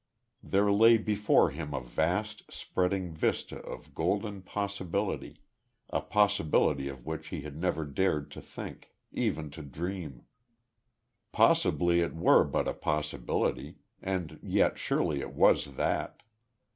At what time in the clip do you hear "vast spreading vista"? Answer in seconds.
1.79-3.59